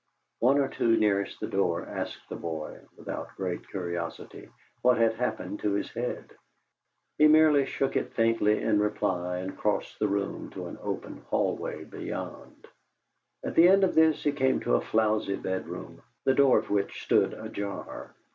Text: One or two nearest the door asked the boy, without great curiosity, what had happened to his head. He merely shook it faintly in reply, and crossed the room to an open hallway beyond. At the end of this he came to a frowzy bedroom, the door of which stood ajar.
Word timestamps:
One 0.39 0.57
or 0.57 0.67
two 0.67 0.97
nearest 0.97 1.39
the 1.39 1.45
door 1.47 1.85
asked 1.85 2.27
the 2.27 2.35
boy, 2.35 2.79
without 2.97 3.35
great 3.37 3.69
curiosity, 3.69 4.49
what 4.81 4.97
had 4.97 5.13
happened 5.13 5.59
to 5.59 5.73
his 5.73 5.91
head. 5.91 6.31
He 7.19 7.27
merely 7.27 7.67
shook 7.67 7.95
it 7.95 8.15
faintly 8.15 8.63
in 8.63 8.79
reply, 8.79 9.37
and 9.37 9.55
crossed 9.55 9.99
the 9.99 10.07
room 10.07 10.49
to 10.55 10.65
an 10.65 10.79
open 10.81 11.17
hallway 11.29 11.83
beyond. 11.83 12.65
At 13.43 13.53
the 13.53 13.67
end 13.67 13.83
of 13.83 13.93
this 13.93 14.23
he 14.23 14.31
came 14.31 14.59
to 14.61 14.73
a 14.73 14.81
frowzy 14.81 15.35
bedroom, 15.35 16.01
the 16.25 16.33
door 16.33 16.57
of 16.57 16.71
which 16.71 17.03
stood 17.03 17.35
ajar. 17.35 18.15